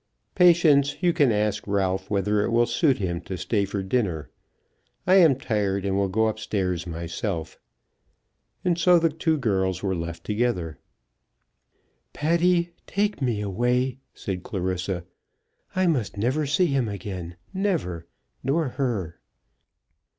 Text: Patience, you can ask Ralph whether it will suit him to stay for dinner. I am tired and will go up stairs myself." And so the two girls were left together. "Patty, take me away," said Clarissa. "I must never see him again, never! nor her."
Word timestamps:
Patience, 0.33 0.97
you 1.03 1.13
can 1.13 1.31
ask 1.31 1.67
Ralph 1.67 2.09
whether 2.09 2.43
it 2.43 2.49
will 2.51 2.65
suit 2.65 2.97
him 2.97 3.21
to 3.21 3.37
stay 3.37 3.65
for 3.65 3.83
dinner. 3.83 4.31
I 5.05 5.17
am 5.17 5.35
tired 5.37 5.85
and 5.85 5.95
will 5.95 6.09
go 6.09 6.25
up 6.25 6.39
stairs 6.39 6.87
myself." 6.87 7.59
And 8.65 8.79
so 8.79 8.97
the 8.97 9.11
two 9.11 9.37
girls 9.37 9.83
were 9.83 9.93
left 9.93 10.23
together. 10.23 10.79
"Patty, 12.13 12.71
take 12.87 13.21
me 13.21 13.41
away," 13.41 13.99
said 14.15 14.41
Clarissa. 14.41 15.05
"I 15.75 15.85
must 15.85 16.17
never 16.17 16.47
see 16.47 16.65
him 16.65 16.87
again, 16.89 17.35
never! 17.53 18.07
nor 18.43 18.69
her." 18.69 19.19